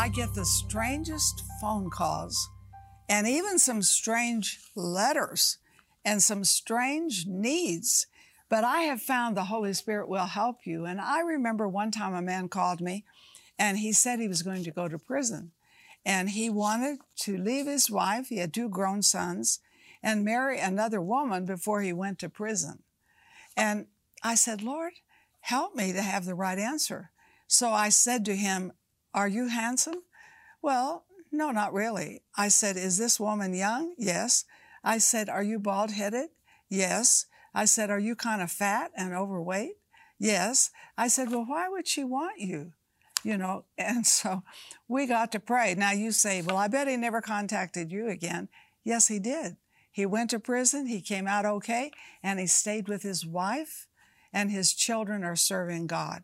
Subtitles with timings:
[0.00, 2.48] I get the strangest phone calls
[3.06, 5.58] and even some strange letters
[6.06, 8.06] and some strange needs.
[8.48, 10.86] But I have found the Holy Spirit will help you.
[10.86, 13.04] And I remember one time a man called me
[13.58, 15.50] and he said he was going to go to prison.
[16.02, 19.60] And he wanted to leave his wife, he had two grown sons,
[20.02, 22.84] and marry another woman before he went to prison.
[23.54, 23.84] And
[24.22, 24.94] I said, Lord,
[25.40, 27.10] help me to have the right answer.
[27.46, 28.72] So I said to him,
[29.12, 30.02] Are you handsome?
[30.62, 32.22] Well, no, not really.
[32.36, 33.94] I said, Is this woman young?
[33.98, 34.44] Yes.
[34.84, 36.30] I said, Are you bald headed?
[36.68, 37.26] Yes.
[37.54, 39.74] I said, Are you kind of fat and overweight?
[40.18, 40.70] Yes.
[40.96, 42.72] I said, Well, why would she want you?
[43.24, 44.42] You know, and so
[44.88, 45.74] we got to pray.
[45.76, 48.48] Now you say, Well, I bet he never contacted you again.
[48.84, 49.56] Yes, he did.
[49.92, 51.90] He went to prison, he came out okay,
[52.22, 53.88] and he stayed with his wife,
[54.32, 56.22] and his children are serving God.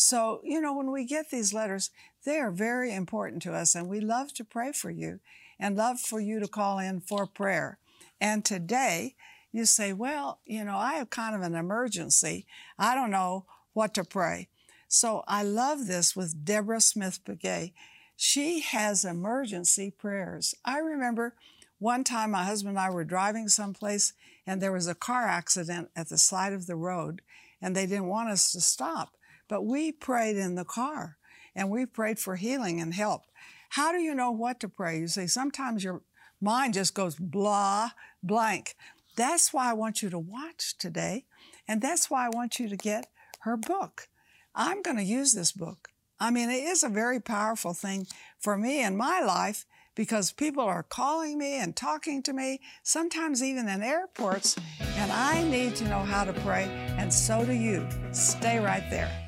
[0.00, 1.90] So, you know, when we get these letters,
[2.28, 5.20] they are very important to us, and we love to pray for you
[5.58, 7.78] and love for you to call in for prayer.
[8.20, 9.14] And today,
[9.50, 12.46] you say, Well, you know, I have kind of an emergency.
[12.78, 14.48] I don't know what to pray.
[14.88, 17.72] So I love this with Deborah Smith Pegues.
[18.14, 20.54] She has emergency prayers.
[20.64, 21.34] I remember
[21.78, 24.12] one time my husband and I were driving someplace
[24.46, 27.22] and there was a car accident at the side of the road
[27.62, 29.14] and they didn't want us to stop.
[29.48, 31.17] But we prayed in the car
[31.58, 33.22] and we've prayed for healing and help.
[33.70, 35.00] How do you know what to pray?
[35.00, 36.02] You see, sometimes your
[36.40, 37.90] mind just goes blah,
[38.22, 38.76] blank.
[39.16, 41.24] That's why I want you to watch today.
[41.66, 43.08] And that's why I want you to get
[43.40, 44.08] her book.
[44.54, 45.88] I'm going to use this book.
[46.20, 48.06] I mean, it is a very powerful thing
[48.38, 53.42] for me in my life because people are calling me and talking to me, sometimes
[53.42, 54.56] even in airports,
[54.94, 56.64] and I need to know how to pray,
[56.96, 57.84] and so do you.
[58.12, 59.27] Stay right there.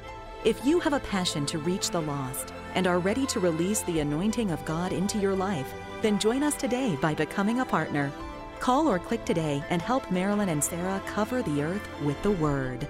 [0.43, 3.99] If you have a passion to reach the lost and are ready to release the
[3.99, 5.71] anointing of God into your life,
[6.01, 8.11] then join us today by becoming a partner.
[8.59, 12.87] Call or click today and help Marilyn and Sarah cover the earth with the Word.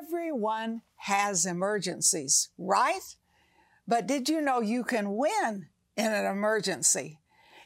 [0.00, 3.14] Everyone has emergencies, right?
[3.86, 7.20] But did you know you can win in an emergency?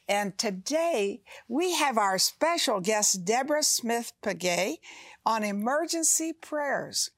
[0.08, 4.78] And today we have our special guest, Deborah Smith Pegues,
[5.24, 7.12] on emergency prayers.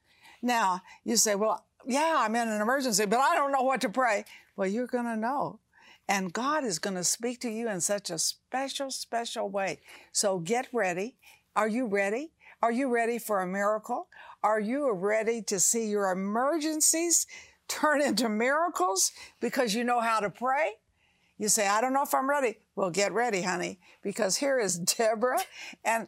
[0.45, 3.89] Now, you say, well, yeah, I'm in an emergency, but I don't know what to
[3.89, 4.25] pray.
[4.55, 5.59] Well, you're going to know
[6.07, 9.79] and God is going to speak to you in such a special, special way.
[10.11, 11.15] So get ready.
[11.55, 12.31] Are you ready?
[12.61, 14.07] Are you ready for a miracle?
[14.43, 17.25] Are you ready to see your emergencies
[17.67, 20.73] turn into miracles because you know how to pray?
[21.37, 22.59] You say, I don't know if I'm ready.
[22.75, 25.41] Well, get ready, honey, because here is Deborah.
[25.83, 26.07] And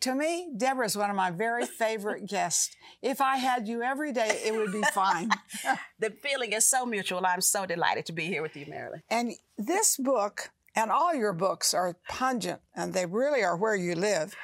[0.00, 2.76] to me, Deborah is one of my very favorite guests.
[3.02, 5.30] If I had you every day, it would be fine.
[5.98, 7.24] the feeling is so mutual.
[7.24, 9.02] I'm so delighted to be here with you, Marilyn.
[9.10, 13.94] And this book and all your books are pungent and they really are where you
[13.94, 14.36] live.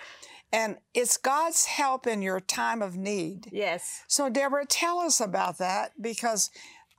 [0.52, 3.48] And it's God's help in your time of need.
[3.50, 4.02] Yes.
[4.06, 6.50] So, Deborah, tell us about that because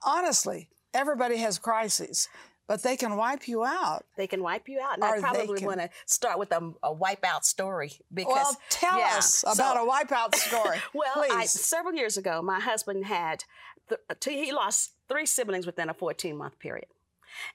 [0.06, 2.28] honestly, everybody has crises
[2.68, 4.06] but they can wipe you out.
[4.18, 4.96] They can wipe you out.
[4.96, 5.68] And or I probably can...
[5.68, 8.36] want to start with a, a wipeout story because.
[8.36, 10.78] Well, tell yeah, us about so, a wipeout story.
[10.94, 13.44] well, I, several years ago, my husband had
[13.90, 16.88] th- he lost three siblings within a 14 month period.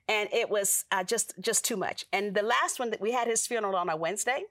[0.08, 2.04] And it was uh, just just too much.
[2.12, 4.44] And the last one that we had his funeral on a Wednesday,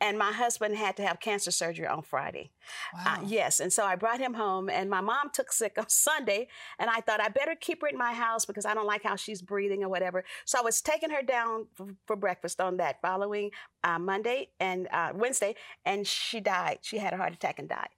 [0.00, 2.50] and my husband had to have cancer surgery on Friday.
[2.94, 3.14] Uh, wow.
[3.14, 3.60] Uh, yes.
[3.60, 6.48] And so I brought him home, and my mom took sick on Sunday.
[6.78, 9.16] And I thought I better keep her in my house because I don't like how
[9.16, 10.24] she's breathing or whatever.
[10.44, 13.50] So I was taking her down for, for breakfast on that following
[13.84, 15.54] uh, Monday and uh, Wednesday,
[15.84, 16.78] and she died.
[16.82, 17.88] She had a heart attack and died.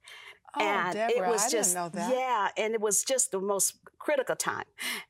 [0.57, 1.75] Oh, and Deborah, it was I just
[2.11, 4.65] yeah, and it was just the most critical time.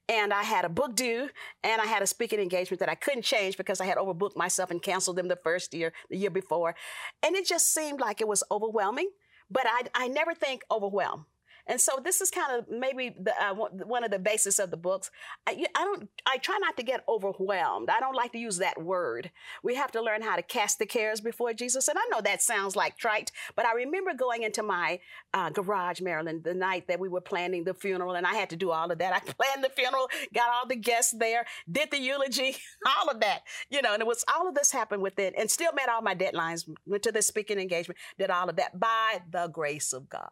[0.07, 1.30] And I had a book due,
[1.63, 4.71] and I had a speaking engagement that I couldn't change because I had overbooked myself
[4.71, 6.75] and canceled them the first year, the year before,
[7.24, 9.09] and it just seemed like it was overwhelming.
[9.50, 11.27] But I, I never think overwhelm.
[11.67, 14.77] And so this is kind of maybe the, uh, one of the basis of the
[14.77, 15.09] books.
[15.47, 16.09] I, I, don't.
[16.25, 17.89] I try not to get overwhelmed.
[17.89, 19.31] I don't like to use that word.
[19.63, 21.88] We have to learn how to cast the cares before Jesus.
[21.88, 25.00] And I know that sounds like trite, but I remember going into my
[25.33, 28.56] uh, garage, Marilyn, the night that we were planning the funeral, and I had to
[28.56, 29.13] do all of that.
[29.13, 33.41] I planned the funeral, got all the guests there, did the eulogy, all of that.
[33.69, 36.15] You know, and it was all of this happened within, and still met all my
[36.15, 36.69] deadlines.
[36.85, 40.29] Went to the speaking engagement, did all of that by the grace of God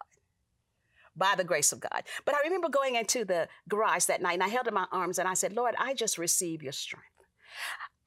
[1.16, 2.04] by the grace of God.
[2.26, 5.20] But I remember going into the garage that night and I held in my arms
[5.20, 7.08] and I said, Lord, I just receive your strength.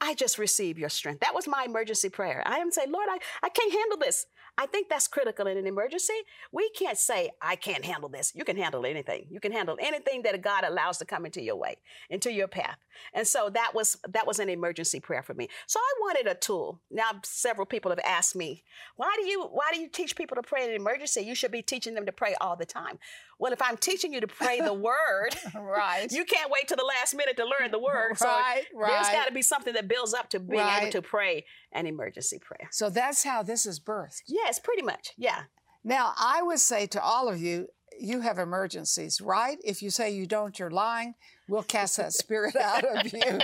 [0.00, 1.20] I just receive your strength.
[1.20, 2.42] That was my emergency prayer.
[2.44, 4.26] I am saying, Lord, I, I can't handle this.
[4.58, 6.14] I think that's critical in an emergency.
[6.50, 8.32] We can't say, I can't handle this.
[8.34, 9.26] You can handle anything.
[9.30, 11.76] You can handle anything that God allows to come into your way,
[12.08, 12.78] into your path.
[13.12, 15.48] And so that was that was an emergency prayer for me.
[15.66, 16.80] So I wanted a tool.
[16.90, 18.64] Now several people have asked me,
[18.96, 21.20] why do you why do you teach people to pray in an emergency?
[21.22, 22.98] You should be teaching them to pray all the time.
[23.38, 26.84] Well, if I'm teaching you to pray the word, right, you can't wait to the
[26.84, 28.16] last minute to learn the word.
[28.16, 28.90] So right, right.
[28.90, 30.84] there's got to be something that builds up to being right.
[30.84, 32.68] able to pray an emergency prayer.
[32.70, 34.22] So that's how this is birthed.
[34.46, 35.12] Yes, pretty much.
[35.16, 35.42] Yeah.
[35.82, 39.58] Now, I would say to all of you, you have emergencies, right?
[39.64, 41.14] If you say you don't, you're lying.
[41.48, 43.38] We'll cast that spirit out of you.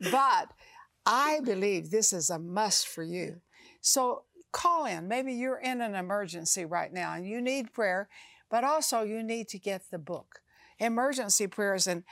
[0.10, 0.48] but
[1.04, 3.40] I believe this is a must for you.
[3.80, 5.08] So call in.
[5.08, 8.08] Maybe you're in an emergency right now and you need prayer,
[8.50, 10.40] but also you need to get the book,
[10.78, 11.86] Emergency Prayers.
[11.86, 12.04] And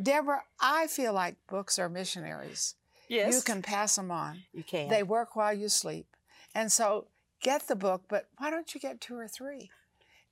[0.00, 2.74] Deborah, I feel like books are missionaries.
[3.08, 3.34] Yes.
[3.34, 4.42] You can pass them on.
[4.52, 4.88] You can.
[4.88, 6.06] They work while you sleep.
[6.54, 7.06] And so
[7.42, 9.70] get the book, but why don't you get two or three?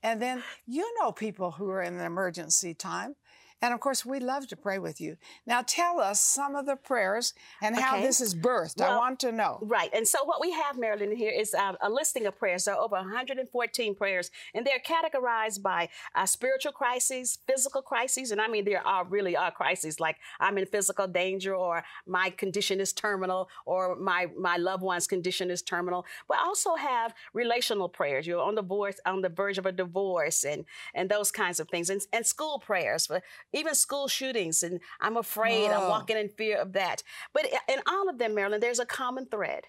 [0.03, 3.17] And then you know people who are in an emergency time.
[3.64, 5.16] And of course, we love to pray with you.
[5.46, 7.32] Now, tell us some of the prayers
[7.62, 8.78] and how this is birthed.
[8.78, 9.58] Well, I want to know.
[9.62, 9.88] Right.
[9.94, 12.64] And so, what we have, Marilyn, here is uh, a listing of prayers.
[12.64, 18.38] There are over 114 prayers, and they're categorized by uh, spiritual crises, physical crises, and
[18.38, 22.82] I mean, there are really are crises like I'm in physical danger, or my condition
[22.82, 26.05] is terminal, or my my loved one's condition is terminal.
[26.28, 28.26] But also have relational prayers.
[28.26, 31.69] You're on the verge on the verge of a divorce, and and those kinds of
[31.70, 33.22] things, and, and school prayers for
[33.55, 34.62] even school shootings.
[34.62, 35.77] And I'm afraid, Whoa.
[35.77, 35.89] I'm oh.
[35.89, 37.03] walking in fear of that.
[37.33, 39.65] But in all of them, Marilyn, there's a common thread.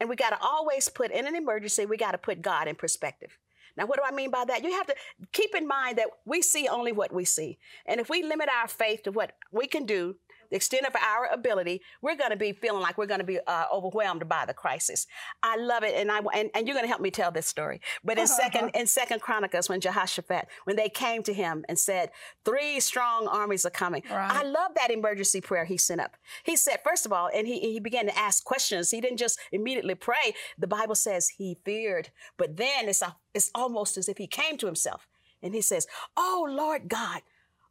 [0.00, 2.76] And we got to always put in an emergency, we got to put God in
[2.76, 3.38] perspective.
[3.76, 4.64] Now, what do I mean by that?
[4.64, 4.94] You have to
[5.32, 7.58] keep in mind that we see only what we see.
[7.86, 10.16] And if we limit our faith to what we can do
[10.50, 13.38] the extent of our ability, we're going to be feeling like we're going to be
[13.46, 15.06] uh, overwhelmed by the crisis.
[15.42, 17.80] I love it, and I and, and you're going to help me tell this story.
[18.04, 22.10] But in second in Second Chronicles, when Jehoshaphat, when they came to him and said,
[22.44, 24.30] three strong armies are coming, right.
[24.30, 26.16] I love that emergency prayer he sent up.
[26.44, 28.90] He said, first of all, and he he began to ask questions.
[28.90, 30.34] He didn't just immediately pray.
[30.58, 34.56] The Bible says he feared, but then it's a, it's almost as if he came
[34.58, 35.06] to himself,
[35.42, 35.86] and he says,
[36.16, 37.22] "Oh Lord God."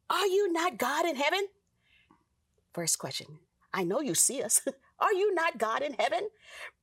[0.09, 1.47] Are you not God in heaven?
[2.77, 3.39] First question
[3.73, 4.61] I know you see us.
[4.99, 6.29] Are you not God in heaven?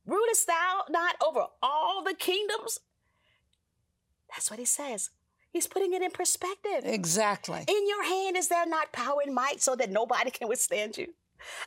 [0.05, 2.81] Rulest thou not over all the kingdoms?
[4.29, 5.11] That's what he says.
[5.52, 6.82] He's putting it in perspective.
[6.82, 7.64] Exactly.
[7.69, 11.15] In your hand is there not power and might so that nobody can withstand you?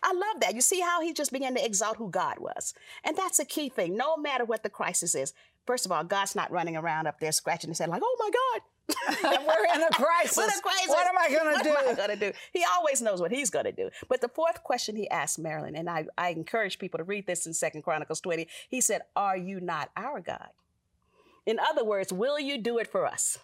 [0.04, 0.56] I love that.
[0.56, 2.74] You see how he just began to exalt who God was.
[3.06, 3.96] And that's a key thing.
[3.96, 5.34] No matter what the crisis is,
[5.66, 8.30] first of all, God's not running around up there scratching his head like, oh my
[8.30, 8.62] God,
[9.24, 10.38] we're in a crisis.
[10.38, 10.88] a crisis.
[10.88, 11.70] What am I going to do?
[11.70, 12.32] What am I going to do?
[12.54, 13.90] He always knows what he's going to do.
[14.08, 17.46] But the fourth question he asked Marilyn, and I, I encourage people to read this
[17.46, 20.50] in Second Chronicles 20, he said, Are you not our God?
[21.46, 23.40] In other words, will you do it for us?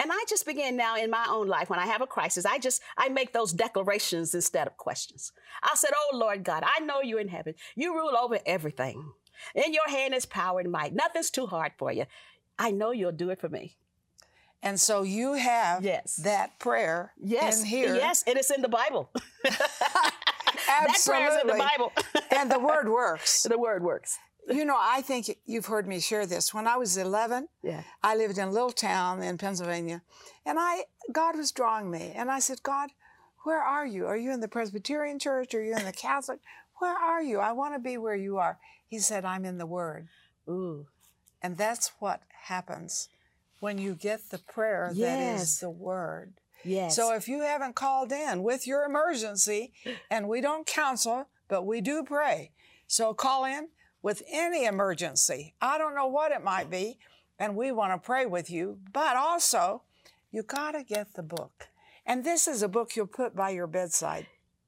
[0.00, 2.58] And I just begin now in my own life when I have a crisis, I
[2.58, 5.30] just I make those declarations instead of questions.
[5.62, 7.54] I said, "Oh Lord God, I know you're in heaven.
[7.76, 9.12] You rule over everything.
[9.54, 10.92] In your hand is power and might.
[10.92, 12.06] Nothing's too hard for you.
[12.58, 13.76] I know you'll do it for me.
[14.62, 16.16] And so you have yes.
[16.16, 17.60] that prayer yes.
[17.60, 17.94] in here.
[17.94, 19.10] Yes, and it's in the Bible.
[19.14, 19.22] Absolutely.
[21.06, 21.92] That in the Bible.
[22.36, 23.42] and the word works.
[23.42, 24.18] The word works.
[24.48, 26.54] You know, I think you've heard me share this.
[26.54, 27.82] When I was 11, yeah.
[28.02, 30.02] I lived in a little town in Pennsylvania,
[30.44, 32.90] and I God was drawing me, and I said, God,
[33.44, 34.06] where are you?
[34.06, 35.54] Are you in the Presbyterian church?
[35.54, 36.40] Are you in the Catholic?
[36.78, 37.38] Where are you?
[37.38, 38.58] I want to be where you are.
[38.88, 40.08] He said, I'm in the Word.
[40.48, 40.86] Ooh.
[41.40, 43.08] And that's what happens
[43.62, 45.08] when you get the prayer yes.
[45.08, 46.32] that is the word.
[46.64, 46.96] Yes.
[46.96, 49.72] So if you haven't called in with your emergency,
[50.10, 52.50] and we don't counsel, but we do pray.
[52.88, 53.68] So call in
[54.02, 55.54] with any emergency.
[55.60, 56.98] I don't know what it might be,
[57.38, 59.82] and we want to pray with you, but also
[60.32, 61.68] you got to get the book.
[62.04, 64.26] And this is a book you'll put by your bedside.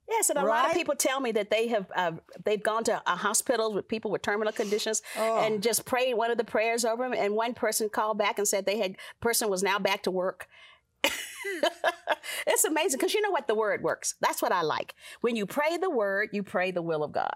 [0.08, 2.12] Yes, and a lot of people tell me that they have uh,
[2.44, 5.38] they've gone to a hospital with people with terminal conditions Oh.
[5.40, 7.14] and just prayed one of the prayers over them.
[7.14, 10.46] And one person called back and said they had person was now back to work.
[12.46, 14.14] it's amazing because you know what the word works.
[14.20, 14.94] That's what I like.
[15.20, 17.34] When you pray the word, you pray the will of God.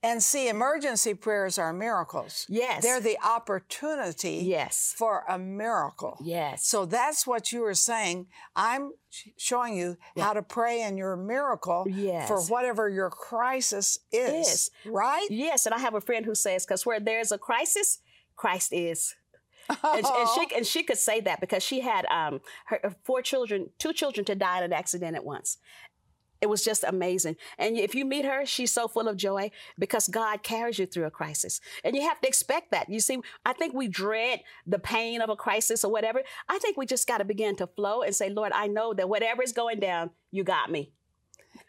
[0.00, 2.46] And see, emergency prayers are miracles.
[2.48, 2.82] Yes.
[2.84, 4.94] They're the opportunity Yes.
[4.96, 6.16] for a miracle.
[6.22, 6.64] Yes.
[6.66, 8.26] So that's what you were saying.
[8.54, 8.92] I'm
[9.36, 12.28] showing you how to pray in your miracle Yes.
[12.28, 14.46] for whatever your crisis is.
[14.48, 14.70] Is.
[14.86, 15.26] Right?
[15.30, 17.98] Yes, and I have a friend who says, "Because where there's a crisis,
[18.36, 19.16] Christ is."
[19.68, 23.20] and, and she and she could say that because she had um her her four
[23.22, 25.58] children, two children to die in an accident at once.
[26.40, 27.36] It was just amazing.
[27.58, 31.06] And if you meet her, she's so full of joy because God carries you through
[31.06, 31.60] a crisis.
[31.82, 32.88] And you have to expect that.
[32.88, 36.22] You see, I think we dread the pain of a crisis or whatever.
[36.48, 39.08] I think we just got to begin to flow and say, Lord, I know that
[39.08, 40.92] whatever is going down, you got me.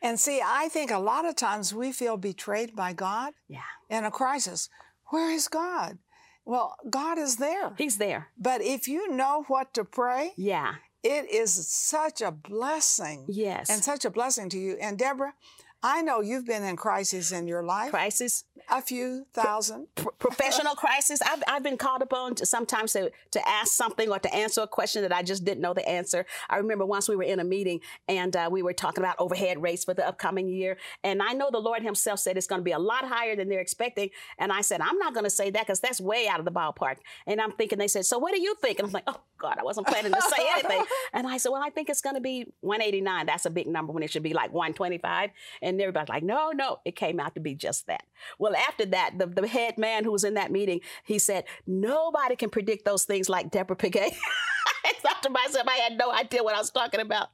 [0.01, 3.61] And see, I think a lot of times we feel betrayed by God Yeah.
[3.89, 4.69] in a crisis.
[5.07, 5.97] Where is God?
[6.45, 7.73] Well, God is there.
[7.77, 8.29] He's there.
[8.37, 10.75] But if you know what to pray, Yeah.
[11.03, 13.25] It is such a blessing.
[13.27, 13.69] Yes.
[13.69, 14.77] And such a blessing to you.
[14.81, 15.33] And Deborah,
[15.81, 18.43] I know you've been in crisis in your life, Crisis.
[18.69, 19.87] a few thousand.
[19.95, 21.21] Pro- professional crisis.
[21.21, 24.67] I've, I've been called upon to sometimes to, to ask something or to answer a
[24.67, 26.25] question that I just didn't know the answer.
[26.49, 29.61] I remember once we were in a meeting and uh, we were talking about overhead
[29.61, 30.77] rates for the upcoming year.
[31.03, 33.47] And I know the Lord Himself said it's going to be a lot higher than
[33.47, 34.09] they're expecting.
[34.37, 36.51] And I said, I'm not going to say that because that's way out of the
[36.51, 36.97] ballpark.
[37.25, 38.79] And I'm thinking, they said, So what do you think?
[38.79, 40.83] And I'm like, Oh, God, I wasn't planning to say anything.
[41.13, 43.25] and I said, Well, I think it's going to be 189.
[43.25, 45.29] That's a big number when it should be like 125.
[45.61, 46.79] And everybody's like, No, no.
[46.85, 48.03] It came out to be just that.
[48.37, 52.35] Well, after that, the, the head man who was in that meeting, he said, Nobody
[52.37, 54.15] can predict those things like Deborah Pegues.
[54.85, 57.27] I thought to myself, I had no idea what I was talking about.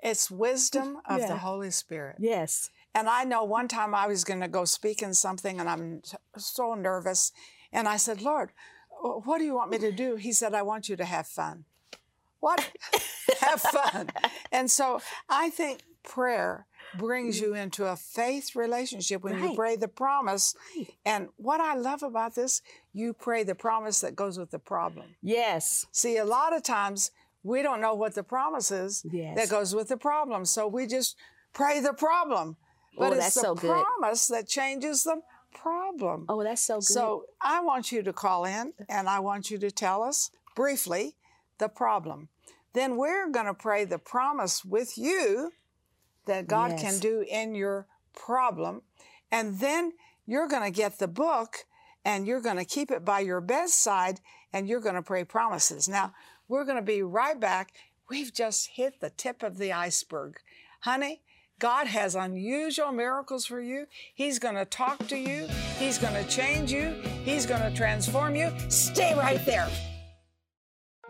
[0.00, 1.28] It's wisdom of Yeah.
[1.28, 2.16] the Holy Spirit.
[2.20, 2.70] Yes.
[2.94, 6.02] And I know one time I was going to go speak in something and I'm
[6.36, 7.32] so nervous.
[7.72, 8.50] And I said, Lord,
[9.02, 10.14] what do you want me to do?
[10.16, 11.64] He said, I want you to have fun.
[12.40, 12.70] What?
[13.40, 14.10] have fun.
[14.52, 16.66] And so I think prayer
[16.98, 17.56] brings you mm-hmm.
[17.56, 20.54] into a faith relationship when you pray the promise.
[21.04, 25.06] And what I love about this, you pray the promise that goes with the problem.
[25.22, 25.86] Yes.
[25.92, 27.10] See, a lot of times
[27.42, 29.36] we don't know what the promise is Yes.
[29.36, 30.44] that goes with the problem.
[30.44, 31.16] So we just
[31.52, 32.56] pray the problem.
[32.96, 33.70] But Oh, it's that's the so good.
[33.70, 35.20] promise that changes the
[35.52, 36.26] problem.
[36.28, 36.84] Oh, that's so good.
[36.84, 41.16] so I want you to call in and I want you to tell us briefly
[41.58, 42.28] the problem.
[42.72, 45.52] Then we're going to pray the promise with you
[46.26, 48.82] that God can do in your problem.
[49.30, 49.92] And then
[50.26, 51.64] you're going to get the book
[52.04, 54.20] and you're going to keep it by your bedside
[54.52, 55.88] and you're going to pray promises.
[55.88, 56.12] Now,
[56.48, 57.72] we're going to be right back.
[58.08, 60.38] We've just hit the tip of the iceberg.
[60.80, 61.22] Honey,
[61.58, 63.86] God has unusual miracles for you.
[64.14, 65.46] He's going to talk to you.
[65.78, 66.90] He's going to change you.
[67.24, 68.52] He's going to transform you.
[68.68, 69.68] Stay right there.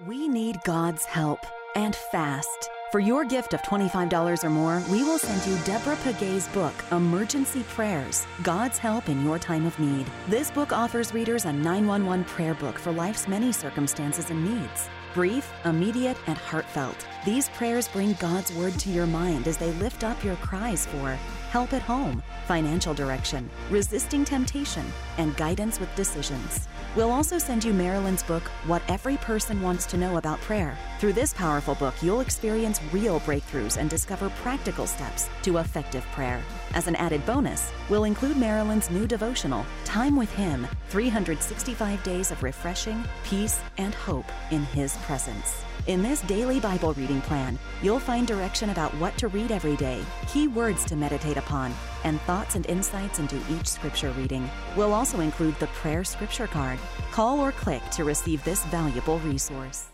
[0.07, 1.41] We need God's help
[1.75, 2.71] and fast.
[2.91, 7.65] For your gift of $25 or more, we will send you Deborah Pegues's book, Emergency
[7.65, 10.07] Prayers God's Help in Your Time of Need.
[10.29, 14.89] This book offers readers a 911 prayer book for life's many circumstances and needs.
[15.15, 20.03] Brief, immediate, and heartfelt, these prayers bring God's word to your mind as they lift
[20.03, 21.13] up your cries for
[21.51, 24.85] help at home, financial direction, resisting temptation,
[25.19, 26.67] and guidance with decisions.
[26.97, 30.77] We'll also send you Marilyn's book, What Every Person Wants to Know About Prayer.
[30.99, 36.43] Through this powerful book, you'll experience real breakthroughs and discover practical steps to effective prayer.
[36.75, 42.43] As an added bonus, we'll include Marilyn's new devotional, Time with Him 365 Days of
[42.43, 45.63] Refreshing, Peace, and Hope in His Presence.
[45.87, 50.03] In this daily Bible reading plan, you'll find direction about what to read every day,
[50.27, 54.51] key words to meditate upon, and thoughts and insights into each scripture reading.
[54.77, 56.81] We'll also include the prayer scripture card.
[57.13, 59.94] Call or click to receive this valuable resource.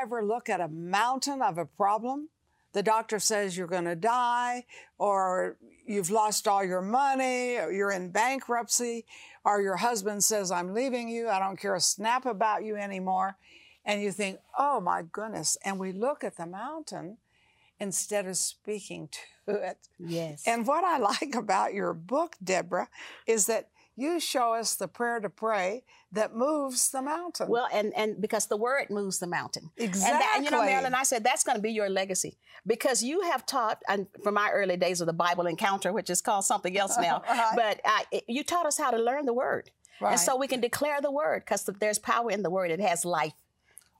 [0.00, 2.28] Ever look at a mountain of a problem?
[2.72, 4.66] The doctor says you're going to die,
[4.98, 9.06] or you've lost all your money, or you're in bankruptcy,
[9.44, 13.36] or your husband says, I'm leaving you, I don't care a snap about you anymore.
[13.84, 15.56] And you think, oh my goodness.
[15.64, 17.18] And we look at the mountain
[17.78, 19.08] instead of speaking
[19.46, 19.78] to it.
[19.98, 20.42] Yes.
[20.46, 22.88] And what I like about your book, Deborah,
[23.26, 27.48] is that you show us the prayer to pray that moves the mountain.
[27.48, 29.70] Well, and and because the word moves the mountain.
[29.76, 30.12] Exactly.
[30.12, 32.36] And, that, and you know, Marilyn, I said that's going to be your legacy
[32.66, 36.20] because you have taught, and from my early days of the Bible encounter, which is
[36.20, 37.52] called something else now, Right.
[37.56, 39.70] but uh, you taught us how to learn the word.
[40.00, 40.12] Right.
[40.12, 42.70] And so we can declare the word because there's power in the word.
[42.70, 43.32] It has life.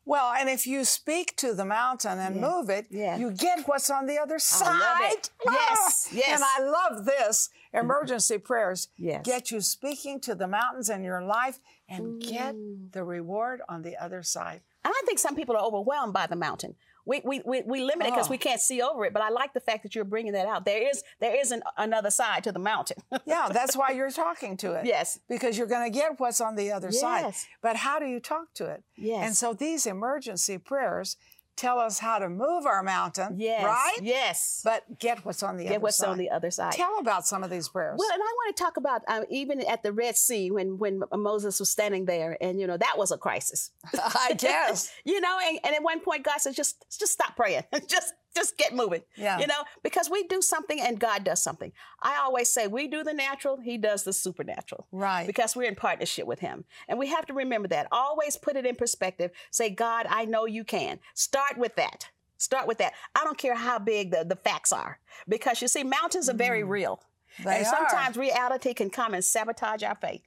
[0.05, 3.17] Well, and if you speak to the mountain and move it, Yeah.
[3.17, 5.31] you get what's on the other side.
[5.51, 6.29] Yes, yes.
[6.41, 7.51] And I love this.
[7.77, 7.85] Mm-hmm.
[7.91, 9.25] Emergency prayers Yes.
[9.25, 12.55] get you speaking to the mountains in your life and get
[12.93, 14.61] the reward on the other side.
[14.85, 16.75] And I think some people are overwhelmed by the mountain.
[17.05, 18.31] We, we, we, we limit it because Oh.
[18.33, 19.13] we can't see over it.
[19.13, 20.65] But I like the fact that you're bringing that out.
[20.65, 22.97] There is there is an, another side to the mountain.
[23.27, 24.87] Yeah, that's why you're talking to it.
[24.87, 25.21] Yes.
[25.29, 27.21] Because you're going to get what's on the other side.
[27.27, 27.47] Yes.
[27.63, 28.83] But how do you talk to it?
[28.97, 29.25] Yes.
[29.25, 31.17] And so these emergency prayers
[31.57, 33.65] tell us how to move our mountain, yes.
[33.65, 33.99] right?
[34.03, 34.61] Yes.
[34.65, 36.09] But get what's on the Get other what's side.
[36.09, 36.73] on the other side.
[36.73, 37.97] Tell about some of these prayers.
[37.99, 41.03] Well, and I want to talk about um, even at the Red Sea when when
[41.15, 43.71] Moses was standing there, and you know that was a crisis.
[43.95, 44.93] I guess.
[45.05, 48.57] you know, and, and at one point God says, just just stop praying, just just
[48.57, 49.03] get moving.
[49.17, 49.41] Yeah.
[49.41, 51.73] You know, because we do something and God does something.
[52.03, 54.87] I always say we do the natural, He does the supernatural.
[54.93, 55.27] Right.
[55.27, 57.89] Because we're in partnership with Him, and we have to remember that.
[57.91, 59.33] Always put it in perspective.
[59.51, 61.01] Say, God, I know You can.
[61.15, 62.11] Start with that.
[62.39, 62.93] Start with that.
[63.15, 66.63] I don't care how big the, the facts are, because you see, mountains are very
[66.63, 67.01] real.
[67.41, 67.45] Mm.
[67.45, 67.71] They and are.
[67.71, 70.23] sometimes reality can come and sabotage our faith.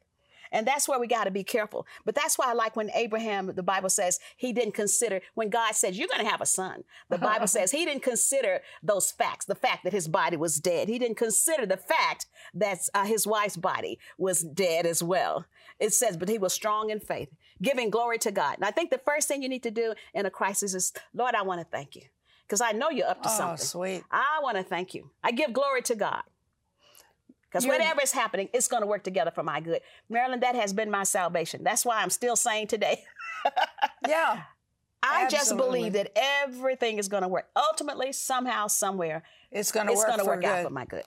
[0.51, 1.85] And that's where we got to be careful.
[2.05, 5.75] But that's why I like when Abraham, the Bible says, he didn't consider, when God
[5.75, 9.45] says, you're going to have a son, the Bible says he didn't consider those facts,
[9.45, 10.87] the fact that his body was dead.
[10.87, 15.45] He didn't consider the fact that uh, his wife's body was dead as well.
[15.79, 17.29] It says, but he was strong in faith,
[17.61, 18.55] giving glory to God.
[18.55, 21.35] And I think the first thing you need to do in a crisis is, Lord,
[21.35, 22.03] I want to thank you.
[22.45, 23.43] Because I know you're up to something.
[23.45, 23.65] Oh, something.
[23.65, 24.03] sweet.
[24.09, 25.11] I want to thank you.
[25.23, 26.23] I give glory to God.
[27.49, 29.81] Because whatever is happening, it's going to work together for my good.
[30.07, 31.63] Marilyn, that has been my salvation.
[31.63, 33.03] That's why I'm still saying today.
[34.07, 34.43] Yeah.
[35.01, 37.47] I just believe that everything is going to work.
[37.55, 41.03] Ultimately, somehow, somewhere, It's going to work, for work out for my good.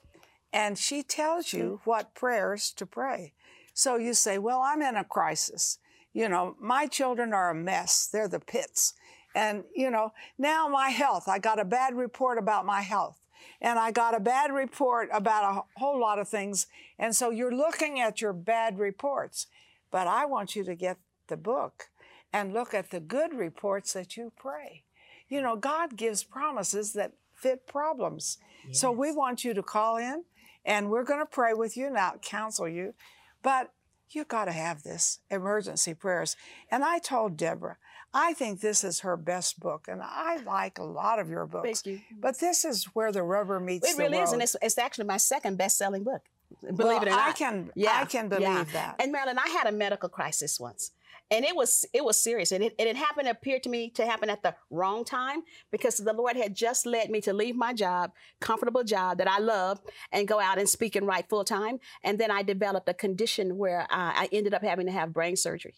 [0.51, 1.89] And she tells you mm-hmm.
[1.89, 3.33] what prayers to pray.
[3.73, 5.79] So you say, Well, I'm in a crisis.
[6.13, 8.07] You know, my children are a mess.
[8.11, 8.93] They're the pits.
[9.35, 13.19] And, you know, now my health, I got a bad report about my health.
[13.61, 16.67] And I got a bad report about a whole lot of things.
[16.99, 19.47] And so you're looking at your bad reports.
[19.91, 21.89] But I want you to get the book
[22.31, 24.83] and look at the good reports that you pray.
[25.29, 28.37] You know, God gives promises that fit problems.
[28.71, 30.23] So we want you to call in
[30.65, 32.93] and we're going to pray with you now, counsel you.
[33.41, 33.73] But
[34.09, 36.35] you've got to have this emergency prayers.
[36.71, 37.77] And I told Deborah,
[38.13, 41.81] I think this is her best book, and I like a lot of your books.
[41.81, 42.01] Thank you.
[42.19, 44.17] But this is where the rubber meets It the really road.
[44.17, 44.33] It really is.
[44.33, 46.21] And it's, it's actually my second best selling book.
[46.61, 48.95] Believe Well, it or not, I can- I can believe that.
[48.99, 50.91] And Marilyn, I had a medical crisis once.
[51.31, 52.51] And it was it was serious.
[52.51, 55.97] And it, and it happened, appeared to me to happen at the wrong time because
[55.97, 59.81] the Lord had just led me to leave my job, comfortable job that I love,
[60.11, 61.79] and go out and speak and write full time.
[62.03, 65.35] And then I developed a condition where I, I ended up having to have brain
[65.35, 65.73] surgery.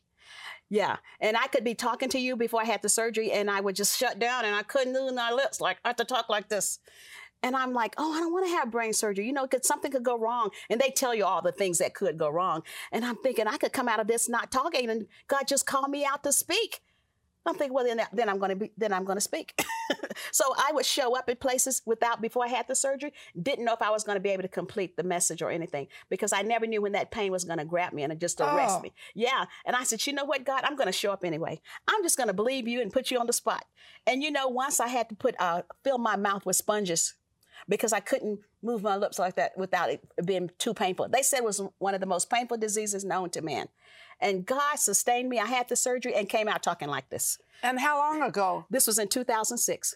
[0.69, 3.61] Yeah, and I could be talking to you before I had the surgery, and I
[3.61, 5.61] would just shut down, and I couldn't move my lips.
[5.61, 6.79] Like I had to talk like this,
[7.43, 9.91] and I'm like, oh, I don't want to have brain surgery, you know, because something
[9.91, 13.05] could go wrong, and they tell you all the things that could go wrong, and
[13.05, 16.03] I'm thinking I could come out of this not talking, and God just called me
[16.03, 16.81] out to speak.
[17.45, 19.63] I'm thinking, well, then, then I'm going to be, then I'm going to speak.
[20.31, 23.13] so I would show up at places without before I had the surgery.
[23.39, 25.87] Didn't know if I was going to be able to complete the message or anything
[26.09, 28.77] because I never knew when that pain was going to grab me and just arrest
[28.79, 28.81] Oh.
[28.81, 28.93] me.
[29.13, 31.61] Yeah, and I said, you know what, God, I'm going to show up anyway.
[31.87, 33.65] I'm just going to believe you and put you on the spot.
[34.07, 37.13] And you know, once I had to put uh, fill my mouth with sponges
[37.67, 41.07] because I couldn't move my lips like that without it being too painful.
[41.09, 43.67] They said it was one of the most painful diseases known to man.
[44.19, 45.39] And God sustained me.
[45.39, 47.37] I had the surgery and came out talking like this.
[47.63, 48.65] and how long ago?
[48.69, 49.95] This was in 2006.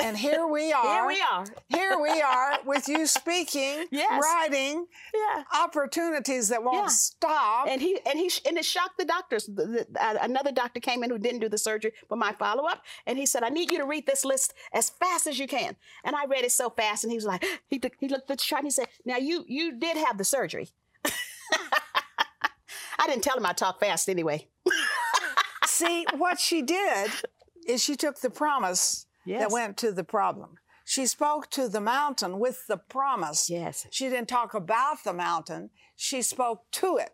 [0.00, 0.84] And here we are.
[0.94, 1.44] Here we are.
[1.68, 4.22] Here we are with you speaking, Yes.
[4.22, 5.42] writing, Yeah.
[5.54, 6.86] opportunities that won't Yeah.
[6.88, 7.66] stop.
[7.68, 9.46] And he and he and it shocked the doctors.
[9.46, 12.64] The, the, uh, another doctor came in who didn't do the surgery, but my follow
[12.66, 15.46] up, and he said, "I need you to read this list as fast as you
[15.46, 18.30] can." And I read it so fast, and he was like, he took- he looked
[18.30, 20.70] at the chart and he said, "Now you you did have the surgery."
[23.00, 24.48] I didn't tell him I talk fast anyway.
[25.66, 27.10] See, what she did
[27.66, 30.58] is she took the promise that went to the problem.
[30.84, 33.50] She spoke to the mountain with the promise.
[33.50, 33.86] Yes.
[33.90, 37.10] She didn't talk about the mountain, she spoke to it.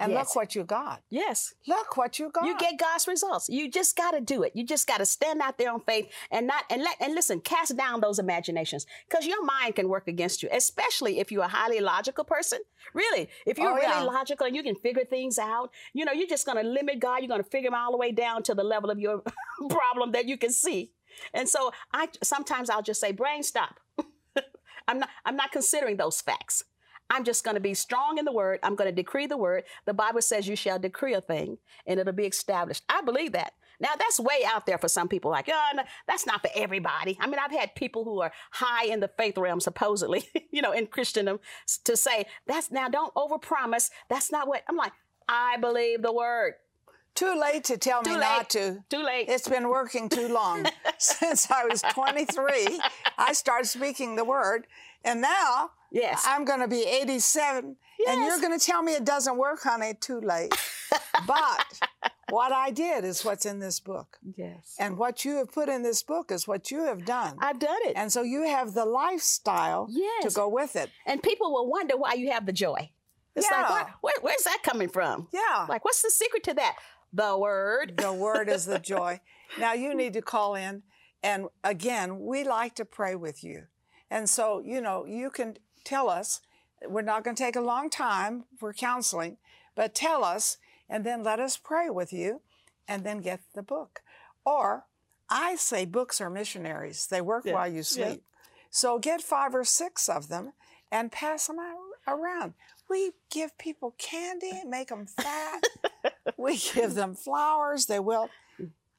[0.00, 0.18] And Yes.
[0.30, 1.02] look what you got.
[1.10, 1.54] Yes.
[1.68, 2.44] Look what you got.
[2.44, 3.48] You get God's results.
[3.48, 4.50] You just got to do it.
[4.56, 7.40] You just got to stand out there on faith and not and let and listen.
[7.40, 11.48] Cast down those imaginations because your mind can work against you, especially if you're a
[11.48, 12.58] highly logical person.
[12.94, 14.02] Really, if you're Oh, really yeah.
[14.02, 17.20] logical and you can figure things out, you know, you're just going to limit God.
[17.20, 19.22] You're going to figure him all the way down to the level of your
[19.70, 20.90] problem that you can see.
[21.34, 23.80] And so I sometimes I'll just say, brain, stop.
[24.88, 26.64] I'm not I'm not considering those facts.
[27.10, 28.60] I'm just going to be strong in the word.
[28.62, 29.64] I'm going to decree the word.
[29.84, 32.84] The Bible says you shall decree a thing and it'll be established.
[32.88, 33.52] I believe that.
[33.80, 35.30] Now that's way out there for some people.
[35.30, 37.18] Like, oh, no, that's not for everybody.
[37.20, 40.72] I mean, I've had people who are high in the faith realm, supposedly, you know,
[40.72, 41.40] in Christendom,
[41.84, 43.90] to say that's now don't overpromise.
[44.08, 44.92] That's not what I'm like.
[45.28, 46.54] I believe the word.
[47.14, 48.22] Too late to tell Too me late.
[48.22, 48.84] not to.
[48.88, 49.28] Too late.
[49.28, 50.66] It's been working too long.
[50.98, 52.80] Since I was 23,
[53.18, 54.66] I started speaking the word.
[55.04, 56.24] And now Yes.
[56.26, 57.76] I'm going to be 87.
[58.08, 59.92] And you're going to tell me it doesn't work, honey.
[60.00, 60.54] Too late.
[61.26, 61.66] but
[62.30, 64.18] what I did is what's in this book.
[64.36, 64.74] yes.
[64.78, 67.36] And what you have put in this book is what you have done.
[67.40, 67.92] I've done it.
[67.94, 70.24] and so you have the lifestyle Yes.
[70.24, 70.88] to go with it.
[71.06, 72.90] And people will wonder why you have the joy.
[73.34, 73.72] It's like, Yeah.
[73.72, 75.28] where, where, where's that coming from?
[75.32, 75.66] Yeah.
[75.68, 76.76] Like, what's the secret to that?
[77.12, 77.94] The word.
[77.98, 79.20] The word is the joy.
[79.58, 80.82] Now you need to call in.
[81.22, 83.64] And again, we like to pray with you.
[84.10, 86.40] And so, you know, you can tell us,
[86.86, 89.36] we're not going to take a long time for counseling,
[89.74, 92.40] but tell us and then let us pray with you
[92.88, 94.00] and then get the book.
[94.44, 94.84] Or
[95.30, 97.82] I say books are missionaries, they work Yeah, while you yeah.
[97.82, 98.24] sleep.
[98.70, 100.52] So get five or six of them
[100.90, 101.78] and pass them out
[102.14, 102.54] around.
[102.92, 105.64] We give people candy, and make them fat.
[106.36, 108.28] we give them flowers, they will.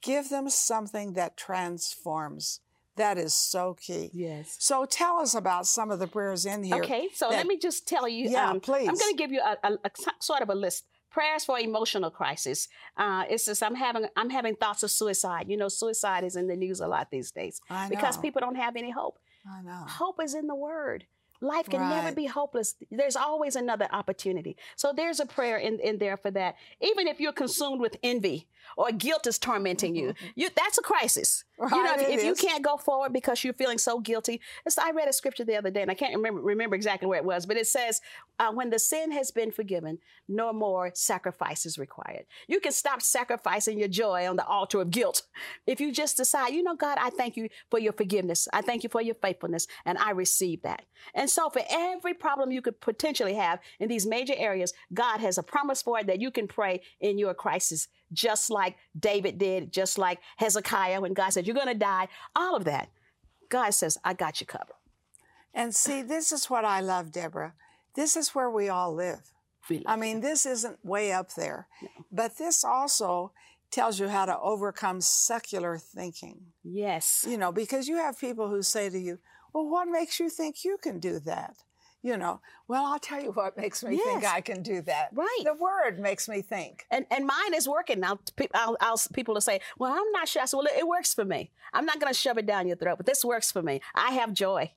[0.02, 2.62] Give them something that transforms.
[2.96, 4.10] That is so key.
[4.12, 4.56] Yes.
[4.60, 6.82] So tell us about some of the prayers in here.
[6.84, 8.30] Okay, so that- let me just tell you.
[8.32, 8.88] Yeah, um, please.
[8.90, 9.80] I'm going to give you a
[10.20, 10.86] sort of a list.
[11.12, 12.68] Prayers for emotional crisis.
[12.98, 15.48] Uh, it's just I'm having I'm having thoughts of suicide.
[15.48, 18.56] You know, suicide is in the news a lot these days I because people don't
[18.56, 19.20] have any hope.
[19.48, 19.86] I know.
[19.88, 21.06] Hope is in the word.
[21.44, 22.76] Life can never be hopeless.
[22.90, 24.56] There's always another opportunity.
[24.78, 26.56] So there's a prayer in, in there for that.
[26.80, 31.44] Even if you're consumed with envy or guilt is tormenting you, you that's a crisis.
[31.60, 34.40] you know, if, if you can't go forward because you're feeling so guilty.
[34.66, 37.20] It's, I read a scripture the other day, and I can't remember remember exactly where
[37.20, 38.00] it was, but it says,
[38.40, 43.02] uh, "When the sin has been forgiven, no more sacrifice is required." You can stop
[43.02, 45.24] sacrificing your joy on the altar of guilt
[45.68, 48.48] if you just decide, you know, God, I thank you for your forgiveness.
[48.54, 50.84] I thank you for your faithfulness, and I receive that.
[51.14, 55.38] And so, for every problem you could potentially have in these major areas, God has
[55.38, 59.72] a promise for it that you can pray in your crisis, just like David did,
[59.72, 62.90] just like Hezekiah when God said, You're going to die, all of that.
[63.50, 64.76] God says, I got you covered.
[65.54, 67.54] And see, this is what I love, Deborah.
[67.96, 69.32] This is where we all live.
[69.86, 71.68] I mean, this isn't way up there,
[72.12, 73.32] but this also
[73.72, 76.40] tells you how to overcome secular thinking.
[76.64, 77.26] yes.
[77.28, 79.20] You know, because you have people who say to you,
[79.54, 81.56] Well, what makes you think you can do that?
[82.02, 85.12] You know, well, I'll tell you what makes me think I can do that.
[85.14, 85.40] Right.
[85.46, 86.86] The word makes me think.
[86.92, 88.20] And, and mine is working now.
[88.54, 91.14] I'll, I'll, people will say, "Well, I'm not sure." I said, "Well, it, it works
[91.14, 91.52] for me.
[91.72, 93.80] I'm not going to shove it down your throat, but this works for me.
[93.96, 94.74] I have joy."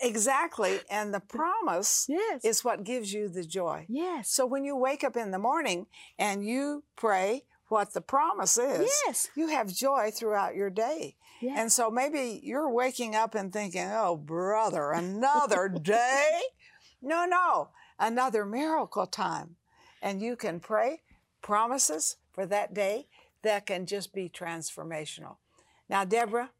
[0.00, 0.80] Exactly.
[0.90, 2.44] And the promise Yes.
[2.44, 3.86] is what gives you the joy.
[3.88, 4.30] Yes.
[4.30, 5.86] So when you wake up in the morning
[6.18, 9.30] and you pray what the promise is, Yes.
[9.34, 11.16] you have joy throughout your day.
[11.50, 16.40] And so maybe you're waking up and thinking, oh, brother, another day?
[17.00, 19.56] No, no, another miracle time.
[20.00, 21.02] And you can pray
[21.42, 23.06] promises for that day
[23.42, 25.36] that can just be transformational.
[25.88, 26.50] Now, Deborah,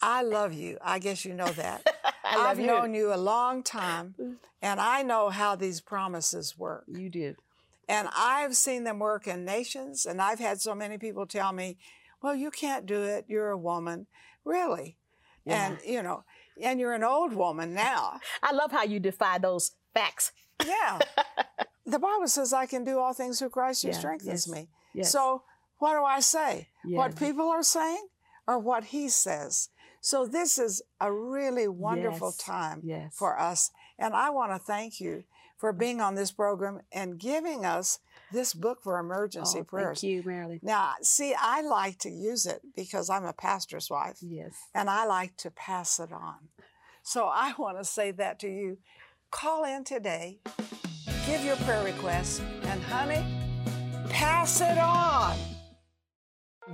[0.00, 0.78] I love you.
[0.82, 1.86] I guess you know that.
[2.24, 4.14] I have known you a long time,
[4.62, 6.84] and I know how these promises work.
[6.88, 7.36] You did.
[7.88, 11.76] And I've seen them work in nations, and I've had so many people tell me,
[12.24, 13.26] well, you can't do it.
[13.28, 14.06] You're a woman.
[14.46, 14.96] Really?
[15.46, 16.24] And, you know,
[16.62, 18.18] and you're an old woman now.
[18.42, 20.32] I love how you defy those facts.
[20.66, 21.00] Yeah.
[21.86, 24.68] the Bible says I can do all things through Christ who Yeah, strengthens yes, me.
[24.94, 25.12] yes.
[25.12, 25.42] So
[25.80, 26.68] what do I say?
[26.82, 26.96] Yeah.
[26.96, 28.06] What people are saying?
[28.46, 29.68] or what He says.
[30.00, 32.82] So this is a really wonderful Yes, time
[33.12, 33.70] for us.
[33.98, 35.24] And I want to thank you
[35.58, 37.98] for being on this program and giving us
[38.34, 40.00] this book for emergency Oh, prayers.
[40.02, 40.60] Thank you, Marilyn.
[40.62, 44.52] Now, see, I like to use it because I'm a pastor's wife Yes.
[44.74, 46.48] and I like to pass it on.
[47.02, 48.78] So I want to say that to you.
[49.30, 50.38] Call in today,
[51.26, 53.24] give your prayer requests, and honey,
[54.10, 55.36] pass it on.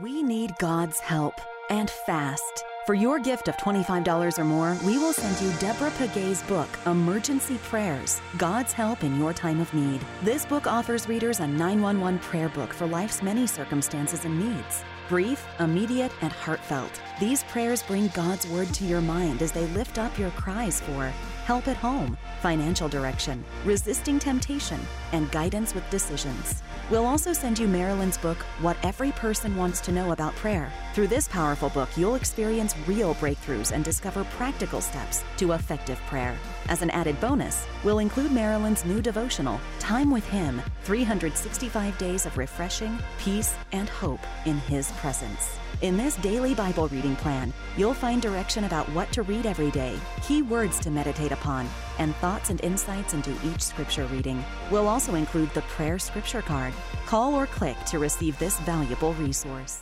[0.02, 1.34] We need God's help
[1.70, 2.64] and fast.
[2.90, 7.56] For your gift of $25 or more, we will send you Deborah Pegues's book, Emergency
[7.58, 10.00] Prayers God's Help in Your Time of Need.
[10.24, 14.82] This book offers readers a 911 prayer book for life's many circumstances and needs.
[15.08, 19.96] Brief, immediate, and heartfelt, these prayers bring God's word to your mind as they lift
[20.00, 21.12] up your cries for
[21.44, 24.80] help at home, financial direction, resisting temptation,
[25.12, 26.62] and guidance with decisions.
[26.90, 30.72] We'll also send you Marilyn's book, What Every Person Wants to Know About Prayer.
[30.94, 36.36] Through this powerful book, you'll experience real breakthroughs and discover practical steps to effective prayer.
[36.68, 42.38] As an added bonus, we'll include Marilyn's new devotional, Time with Him 365 Days of
[42.38, 45.58] Refreshing, Peace, and Hope in His Presence.
[45.82, 49.98] In this daily Bible reading plan, you'll find direction about what to read every day,
[50.22, 54.44] key words to meditate upon, and thoughts and insights into each scripture reading.
[54.70, 56.72] We'll also include the prayer scripture card.
[57.06, 59.80] Call or click to receive this valuable resource.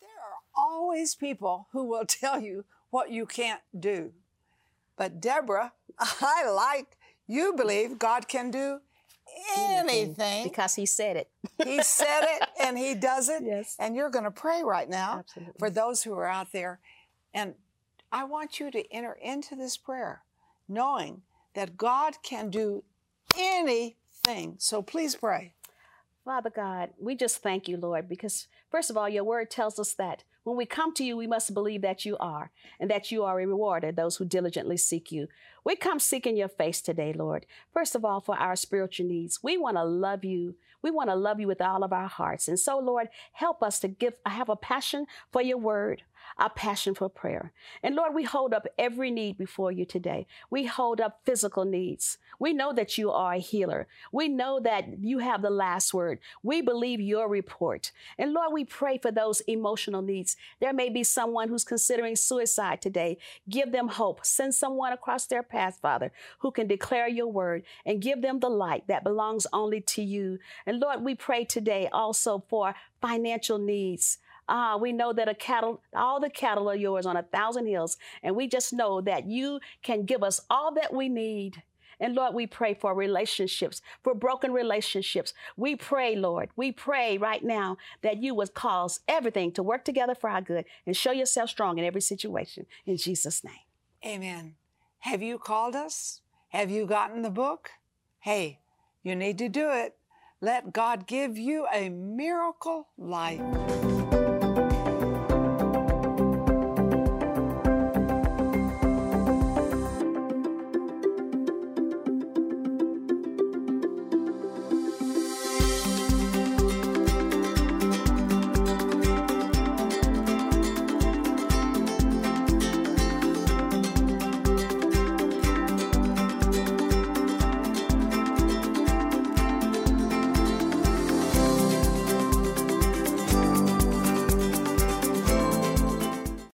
[0.00, 4.14] There are always people who will tell you what you can't do.
[4.96, 6.96] But Deborah, I like
[7.28, 8.80] you believe God can do
[9.56, 10.44] anything.
[10.44, 11.30] Because he said it.
[11.64, 13.42] He said it and he does it.
[13.44, 13.76] Yes.
[13.78, 15.54] And you're going to pray right now Absolutely.
[15.58, 16.80] for those who are out there.
[17.34, 17.54] And
[18.10, 20.22] I want you to enter into this prayer
[20.68, 21.22] knowing
[21.54, 22.84] that God can do
[23.38, 24.56] anything.
[24.58, 25.54] So please pray.
[26.24, 29.92] Father God, we just thank you, Lord, because first of all, your word tells us
[29.94, 33.24] that when we come to you, we must believe that you are and that you
[33.24, 35.26] are a rewarder those who diligently seek you.
[35.64, 37.46] We come seeking your face today, Lord.
[37.72, 39.40] First of all, for our spiritual needs.
[39.42, 40.54] We want to love you.
[40.80, 42.46] We want to love you with all of our hearts.
[42.46, 46.02] And so, Lord, help us to give I have a passion for your word,
[46.38, 47.52] a passion for prayer.
[47.82, 50.26] And Lord, we hold up every need before you today.
[50.50, 52.18] We hold up physical needs.
[52.38, 53.86] We know that you are a healer.
[54.10, 56.18] We know that you have the last word.
[56.42, 57.92] We believe your report.
[58.18, 60.36] And Lord, we pray for those emotional needs.
[60.60, 63.18] There may be someone who's considering suicide today.
[63.48, 64.24] Give them hope.
[64.24, 68.50] Send someone across their path, Father, who can declare your word and give them the
[68.50, 70.38] light that belongs only to you.
[70.66, 74.18] And Lord, we pray today also for financial needs.
[74.48, 77.96] Ah, we know that a cattle, all the cattle are yours on a thousand hills.
[78.22, 81.62] And we just know that you can give us all that we need.
[82.00, 85.34] And Lord, we pray for relationships, for broken relationships.
[85.56, 90.16] We pray, Lord, we pray right now that you would cause everything to work together
[90.16, 92.66] for our good and show yourself strong in every situation.
[92.86, 93.54] In Jesus' name.
[94.04, 94.56] Amen.
[95.00, 96.22] Have you called us?
[96.48, 97.70] Have you gotten the book?
[98.18, 98.58] Hey,
[99.04, 99.96] you need to do it.
[100.40, 103.91] Let God give you a miracle life.